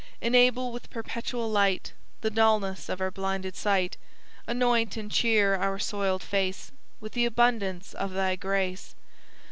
"'Enable 0.19 0.71
with 0.71 0.89
perpetual 0.89 1.47
light 1.47 1.93
The 2.21 2.31
dulness 2.31 2.89
of 2.89 2.99
our 3.01 3.11
blinded 3.11 3.55
sight. 3.55 3.97
Anoint 4.47 4.97
and 4.97 5.11
cheer 5.11 5.53
our 5.53 5.77
soiled 5.77 6.23
face 6.23 6.71
With 6.99 7.11
the 7.13 7.25
abundance 7.25 7.93
of 7.93 8.11
Thy 8.13 8.35
grace. 8.35 8.95